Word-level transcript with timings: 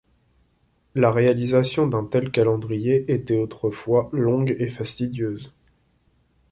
La 0.95 1.11
réalisation 1.11 1.85
d'un 1.85 2.05
tel 2.05 2.31
calendrier 2.31 3.05
était 3.13 3.37
autrefois 3.37 4.09
longue 4.13 4.55
et 4.57 4.67
fastidieuse. 4.69 5.53